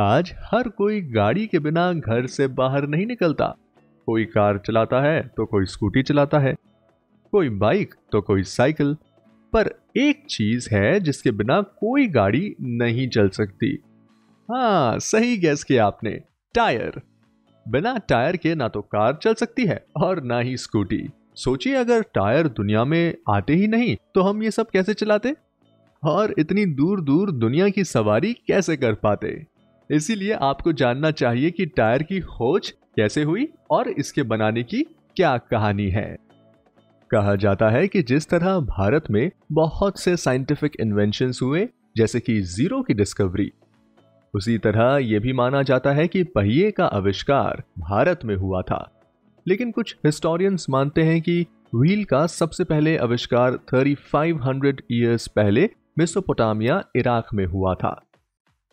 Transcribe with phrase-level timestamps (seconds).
[0.00, 3.46] आज हर कोई गाड़ी के बिना घर से बाहर नहीं निकलता।
[4.06, 6.54] कोई कार चलाता है तो कोई स्कूटी चलाता है।
[7.32, 8.94] कोई बाइक तो कोई साइकिल।
[9.52, 13.82] पर एक चीज़ है जिसके बिना कोई गाड़ी नहीं चल सकती।
[14.48, 16.20] हाँ सही गैस किया आपने।
[16.54, 17.00] टायर।
[17.68, 22.02] बिना टायर के ना तो कार चल सकती है और ना ही स्कूटी। सोचिए, अगर
[22.02, 25.36] टायर दुनिया में आते ही नहीं तो हम ये सब कैसे चलाते?
[26.04, 29.49] और इतनी दूर दूर दुनिया की सवारी कैसे कर पाते?
[29.90, 34.82] इसीलिए आपको जानना चाहिए कि टायर की खोज कैसे हुई और इसके बनाने की
[35.16, 36.16] क्या कहानी है।
[37.10, 42.40] कहा जाता है कि जिस तरह भारत में बहुत से साइंटिफिक इन्वेंशन हुए, जैसे कि
[42.40, 43.52] ज़ीरो की डिस्कवरी
[44.34, 49.02] उसी तरह यह भी माना जाता है कि पहिए का आविष्कार भारत में हुआ था।
[49.48, 56.84] लेकिन कुछ हिस्टोरियंस मानते हैं कि व्हील का सबसे पहले आविष्कार 3500 इयर्स पहले मेसोपोटामिया
[56.96, 58.02] इराक में हुआ था।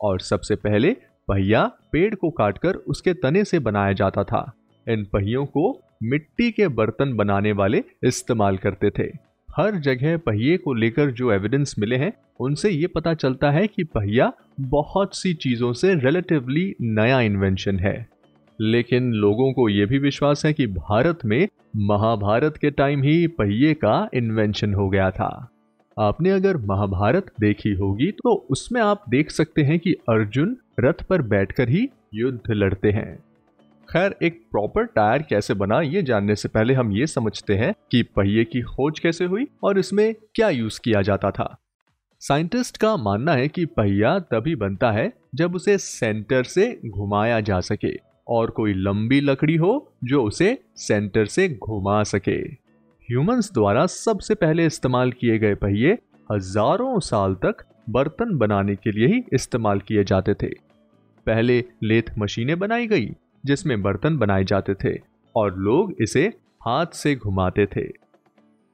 [0.00, 0.96] और सबसे पहले
[1.28, 4.52] पहिया पेड़ को काटकर उसके तने से बनाया जाता था।
[4.88, 10.74] इन पहियों को मिट्टी के बर्तन बनाने वाले इस्तेमाल करते थे। हर जगह पहिए को
[10.74, 15.72] लेकर जो एविडेंस मिले हैं, उनसे ये पता चलता है कि पहिया बहुत सी चीज़ों
[15.72, 18.08] से रिलेटिवली नया इन्वेंशन है।
[18.60, 23.74] लेकिन लोगों को यह भी विश्वास है कि भारत में महाभारत के टाइम ही पहिए
[23.74, 25.48] का इन्वेंशन हो गया था।
[25.98, 31.22] आपने अगर महाभारत देखी होगी तो उसमें आप देख सकते हैं कि अर्जुन रथ पर
[31.22, 33.16] बैठकर ही युद्ध लड़ते हैं।
[33.88, 38.02] खैर, एक प्रॉपर टायर कैसे बना, ये जानने से पहले हम ये समझते हैं कि
[38.16, 41.56] पहिए की खोज कैसे हुई और इसमें क्या यूज़ किया जाता था।
[42.20, 47.60] साइंटिस्ट का मानना है कि पहिया तभी बनता है जब उसे सेंटर से घुमाया जा
[47.60, 47.94] सके
[48.28, 52.67] और कोई लंबी लकड़ी हो जो उसे सेंटर से घुमा सके।
[53.08, 55.92] ह्यूमंस द्वारा सबसे पहले इस्तेमाल किए गए पहिए
[56.32, 60.48] हज़ारों साल तक बर्तन बनाने के लिए ही इस्तेमाल किए जाते थे।
[61.26, 63.08] पहले लेथ मशीनें बनाई गई,
[63.46, 64.94] जिसमें बर्तन बनाए जाते थे
[65.34, 66.26] और लोग इसे
[66.62, 67.86] हाथ से घुमाते थे।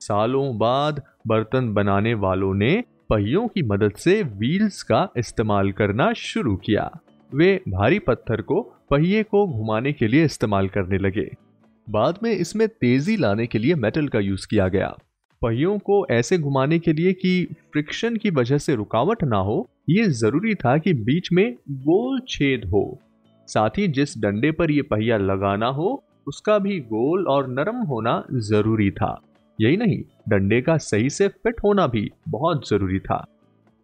[0.00, 2.74] सालों बाद बर्तन बनाने वालों ने
[3.08, 6.90] पहियों की मदद से व्हील्स का इस्तेमाल करना शुरू किया।
[7.32, 11.30] वे भारी पत्थर को पहिए को घुमाने के लिए इस्तेमाल करने लगे।
[11.86, 14.94] बाद में इसमें तेज़ी लाने के लिए मेटल का यूज़ किया गया।
[15.42, 20.08] पहियों को ऐसे घुमाने के लिए कि फ्रिक्शन की वजह से रुकावट ना हो, ये
[20.10, 22.98] ज़रूरी था कि बीच में गोल छेद हो।
[23.48, 28.22] साथ ही जिस डंडे पर यह पहिया लगाना हो, उसका भी गोल और नरम होना
[28.32, 29.20] ज़रूरी था।
[29.58, 33.24] यही नहीं, डंडे का सही से फिट होना भी बहुत ज़रूरी था।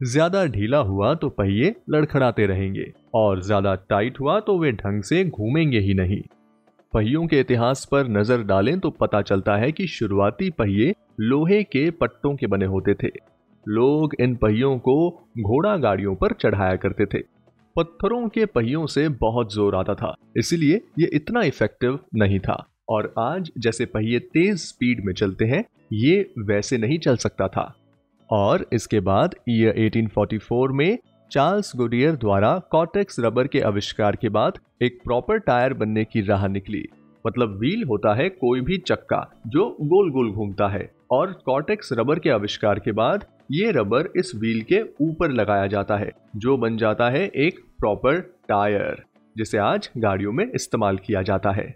[0.00, 5.24] ज़्यादा ढीला हुआ तो पहिए लड़खड़ाते रहेंगे, और ज़्यादा टाइट हुआ तो वे ढंग से
[5.26, 6.22] घूमेंगे ही नहीं।
[6.94, 11.90] पहियों के इतिहास पर नज़र डालें तो पता चलता है कि शुरुआती पहिए लोहे के
[11.90, 13.08] पट्टों के बने होते थे।
[13.66, 14.94] लोग इन पहियों को
[15.40, 17.22] घोड़ा गाड़ियों पर चढ़ाया करते थे।
[17.76, 23.12] पत्थरों के पहियों से बहुत ज़ोर आता था, इसलिए ये इतना इफ़ेक्टिव नहीं था। और
[23.18, 27.72] आज जैसे पहिए तेज स्पीड में चलते हैं, ये वैसे नहीं चल सकता था।
[28.30, 30.98] और इसके बाद ईयर 1844 में
[31.30, 36.46] चार्ल्स गुडियर द्वारा कॉटेक्स रबर के आविष्कार के बाद एक प्रॉपर टायर बनने की राह
[36.48, 36.84] निकली।
[37.26, 42.18] मतलब व्हील होता है कोई भी चक्का जो गोल गोल घूमता है और कॉटेक्स रबर
[42.18, 46.76] के आविष्कार के बाद ये रबर इस व्हील के ऊपर लगाया जाता है, जो बन
[46.76, 49.02] जाता है एक प्रॉपर टायर,
[49.36, 51.74] जिसे आज गाड़ियों में इस्तेमाल किया जाता है।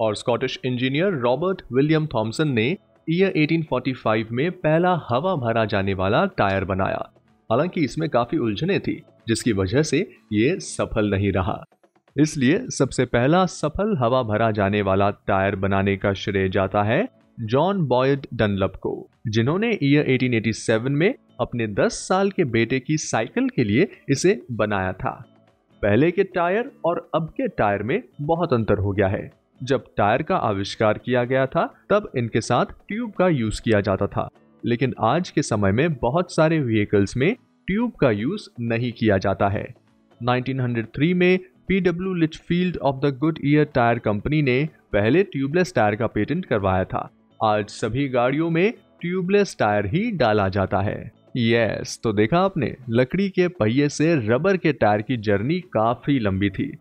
[0.00, 2.76] और Scottish engineer Robert William Thomson ने
[3.10, 7.10] ईयर 1845 में पहला हवा भरा जाने वाला टायर बनाया।
[7.50, 11.64] हालाँकि इसमें काफ़ी उलझने थी, जिसकी वजह से ये सफल नहीं रहा।
[12.20, 17.08] इसलिए सबसे पहला सफल हवा भरा जाने वाला टायर बनाने का श्रेय जाता है
[17.40, 23.48] जॉन बॉयड डनलप को, जिन्होंने ईयर 1887 में अपने 10 साल के बेटे की साइकिल
[23.48, 25.24] के लिए इसे बनाया था।
[25.82, 29.30] पहले के टायर और अब के टायर में बहुत अंतर हो गया है।
[29.62, 34.06] जब टायर का आविष्कार किया गया था, तब इनके साथ ट्यूब का यूज़ किया जाता
[34.06, 34.28] था।
[34.64, 37.36] लेकिन आज के समय में बहुत सारे व्हीकल्स में
[37.66, 39.74] ट्यूब का यूज़ नहीं किया जाता है।
[40.22, 41.38] 1903 में
[41.68, 47.10] PW Litchfield of the Goodyear tyre company ने पहले ट्यूबलेस टायर का पेटेंट करवाया था।
[47.44, 53.28] आज सभी गाड़ियों में ट्यूबलेस टायर ही डाला जाता है। यस तो देखा आपने, लकड़ी
[53.28, 56.78] के पहिए से रबर के टायर की जर्नी काफ़ी लंबी थी।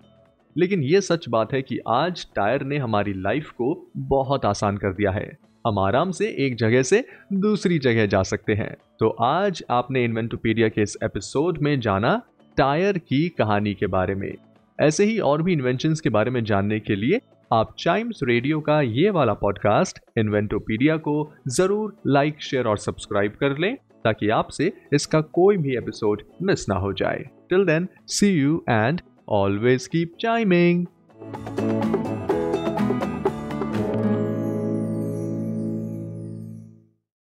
[0.57, 4.93] लेकिन ये सच बात है कि आज टायर ने हमारी लाइफ को बहुत आसान कर
[4.93, 7.03] दिया है। हम आराम से एक जगह से
[7.33, 12.21] दूसरी जगह जा सकते हैं। तो आज आपने इन्वेंटोपीडिया के इस एपिसोड में जाना
[12.57, 14.33] टायर की कहानी के बारे में।
[14.79, 17.19] ऐसे ही और भी इन्वेंशन के बारे में जानने के लिए
[17.51, 21.15] आप चाइम्स रेडियो का ये वाला पॉडकास्ट इन्वेंटोपीडिया को
[21.47, 26.75] ज़रूर लाइक शेयर और सब्सक्राइब कर लें ताकि आपसे इसका कोई भी एपिसोड मिस ना
[26.75, 30.85] हो जाए। Till then see you and always keep chiming